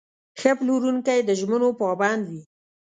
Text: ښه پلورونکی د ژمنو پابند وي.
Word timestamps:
ښه 0.39 0.51
پلورونکی 0.57 1.19
د 1.23 1.29
ژمنو 1.39 1.69
پابند 1.81 2.23
وي. 2.31 2.41